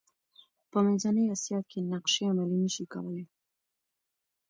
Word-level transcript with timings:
په 0.71 0.77
منځنۍ 0.85 1.25
اسیا 1.35 1.59
کې 1.69 1.79
نقشې 1.91 2.23
عملي 2.31 2.57
نه 2.63 2.69
شي 2.75 2.85
کولای. 2.93 3.25